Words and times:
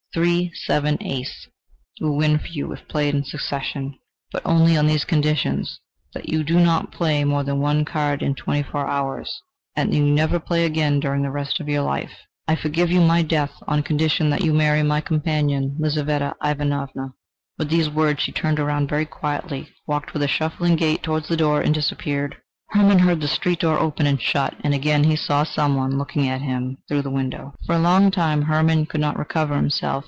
Three, 0.13 0.51
seven, 0.53 0.97
ace, 1.01 1.47
will 2.01 2.17
win 2.17 2.37
for 2.37 2.47
you 2.47 2.69
if 2.73 2.85
played 2.89 3.15
in 3.15 3.23
succession, 3.23 3.97
but 4.33 4.41
only 4.43 4.75
on 4.75 4.85
these 4.85 5.05
conditions: 5.05 5.79
that 6.13 6.27
you 6.27 6.43
do 6.43 6.59
not 6.59 6.91
play 6.91 7.23
more 7.23 7.45
than 7.45 7.61
one 7.61 7.85
card 7.85 8.21
in 8.21 8.35
twenty 8.35 8.61
four 8.61 8.85
hours, 8.89 9.41
and 9.73 9.89
that 9.89 9.95
you 9.95 10.03
never 10.05 10.37
play 10.37 10.65
again 10.65 10.99
during 10.99 11.21
the 11.21 11.31
rest 11.31 11.61
of 11.61 11.69
your 11.69 11.83
life. 11.83 12.11
I 12.45 12.55
forgive 12.57 12.91
you 12.91 12.99
my 12.99 13.21
death, 13.21 13.53
on 13.69 13.83
condition 13.83 14.29
that 14.31 14.43
you 14.43 14.53
marry 14.53 14.83
my 14.83 14.99
companion, 14.99 15.77
Lizaveta 15.79 16.35
Ivanovna." 16.43 17.13
With 17.57 17.69
these 17.69 17.89
words 17.89 18.19
she 18.21 18.33
turned 18.33 18.59
round 18.59 18.89
very 18.89 19.05
quietly, 19.05 19.69
walked 19.87 20.11
with 20.11 20.23
a 20.23 20.27
shuffling 20.27 20.75
gait 20.75 21.03
towards 21.03 21.29
the 21.29 21.37
door 21.37 21.61
and 21.61 21.73
disappeared. 21.73 22.35
Hermann 22.71 22.99
heard 22.99 23.21
the 23.21 23.27
street 23.29 23.59
door 23.61 23.77
open 23.79 24.05
and 24.07 24.21
shut, 24.21 24.55
and 24.61 24.73
again 24.73 25.03
he 25.05 25.15
saw 25.17 25.43
some 25.45 25.75
one 25.77 25.97
look 25.97 26.15
in 26.17 26.25
at 26.25 26.41
him 26.41 26.77
through 26.89 27.01
the 27.01 27.09
window. 27.09 27.53
For 27.65 27.75
a 27.75 27.79
long 27.79 28.11
time 28.11 28.41
Hermann 28.43 28.85
could 28.87 29.01
not 29.01 29.17
recover 29.17 29.55
himself. 29.55 29.99